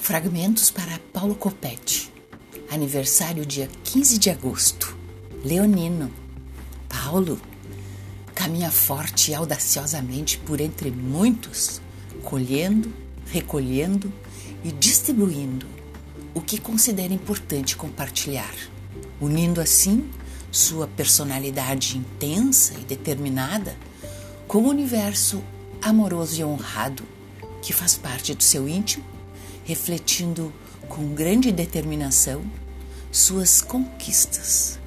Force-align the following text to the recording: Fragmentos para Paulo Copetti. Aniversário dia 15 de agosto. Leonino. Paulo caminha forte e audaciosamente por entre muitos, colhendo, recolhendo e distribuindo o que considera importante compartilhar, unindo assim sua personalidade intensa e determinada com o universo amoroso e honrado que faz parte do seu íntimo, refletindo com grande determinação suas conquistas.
Fragmentos 0.00 0.70
para 0.70 0.98
Paulo 1.12 1.34
Copetti. 1.36 2.10
Aniversário 2.70 3.44
dia 3.44 3.68
15 3.84 4.18
de 4.18 4.30
agosto. 4.30 4.96
Leonino. 5.44 6.10
Paulo 6.88 7.38
caminha 8.34 8.70
forte 8.70 9.30
e 9.30 9.34
audaciosamente 9.34 10.38
por 10.38 10.60
entre 10.60 10.90
muitos, 10.90 11.80
colhendo, 12.24 12.92
recolhendo 13.26 14.12
e 14.64 14.72
distribuindo 14.72 15.66
o 16.34 16.40
que 16.40 16.58
considera 16.58 17.12
importante 17.12 17.76
compartilhar, 17.76 18.54
unindo 19.20 19.60
assim 19.60 20.10
sua 20.50 20.88
personalidade 20.88 21.98
intensa 21.98 22.74
e 22.80 22.84
determinada 22.84 23.76
com 24.48 24.62
o 24.62 24.70
universo 24.70 25.44
amoroso 25.80 26.40
e 26.40 26.44
honrado 26.44 27.04
que 27.62 27.72
faz 27.72 27.96
parte 27.96 28.34
do 28.34 28.42
seu 28.42 28.66
íntimo, 28.66 29.19
refletindo 29.70 30.52
com 30.88 31.14
grande 31.14 31.52
determinação 31.52 32.42
suas 33.12 33.62
conquistas. 33.62 34.79